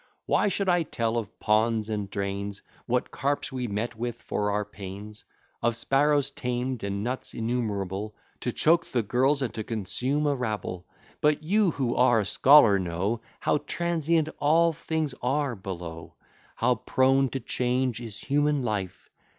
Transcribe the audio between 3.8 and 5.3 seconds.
with for our pains;